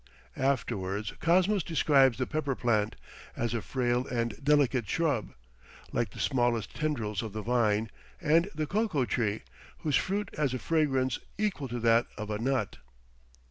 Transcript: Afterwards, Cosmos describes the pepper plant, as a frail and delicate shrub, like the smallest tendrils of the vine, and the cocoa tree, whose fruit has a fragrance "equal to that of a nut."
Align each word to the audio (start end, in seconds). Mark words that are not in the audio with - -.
Afterwards, 0.35 1.11
Cosmos 1.19 1.61
describes 1.61 2.17
the 2.17 2.25
pepper 2.25 2.55
plant, 2.55 2.95
as 3.37 3.53
a 3.53 3.61
frail 3.61 4.07
and 4.07 4.33
delicate 4.43 4.89
shrub, 4.89 5.35
like 5.91 6.09
the 6.09 6.19
smallest 6.19 6.73
tendrils 6.75 7.21
of 7.21 7.33
the 7.33 7.43
vine, 7.43 7.91
and 8.19 8.49
the 8.55 8.65
cocoa 8.65 9.05
tree, 9.05 9.43
whose 9.81 9.97
fruit 9.97 10.31
has 10.35 10.55
a 10.55 10.57
fragrance 10.57 11.19
"equal 11.37 11.67
to 11.67 11.79
that 11.81 12.07
of 12.17 12.31
a 12.31 12.39
nut." 12.39 12.77